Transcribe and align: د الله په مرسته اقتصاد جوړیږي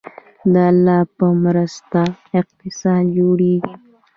د 0.53 0.55
الله 0.69 0.99
په 1.17 1.25
مرسته 1.43 2.01
اقتصاد 2.39 3.03
جوړیږي 3.17 3.73